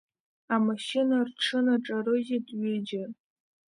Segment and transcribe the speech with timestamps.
[0.55, 3.03] Амашьына рҽынаҿарыжьит ҩыџьа.